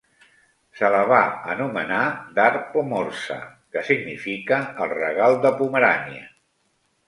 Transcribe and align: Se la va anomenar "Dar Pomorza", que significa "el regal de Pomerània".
Se 0.77 0.87
la 0.95 1.01
va 1.11 1.19
anomenar 1.55 1.99
"Dar 2.41 2.49
Pomorza", 2.73 3.39
que 3.77 3.87
significa 3.93 4.61
"el 4.87 4.97
regal 4.99 5.41
de 5.49 5.57
Pomerània". 5.63 6.29